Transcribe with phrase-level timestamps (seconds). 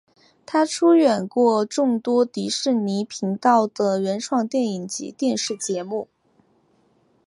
[0.47, 6.07] 他出演过众多迪士尼频道的原创电影及电视节目。